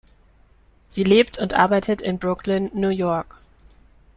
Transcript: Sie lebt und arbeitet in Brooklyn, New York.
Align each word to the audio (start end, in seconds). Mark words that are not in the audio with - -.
Sie 0.87 1.03
lebt 1.03 1.37
und 1.37 1.53
arbeitet 1.53 2.01
in 2.01 2.17
Brooklyn, 2.17 2.71
New 2.73 2.89
York. 2.89 3.39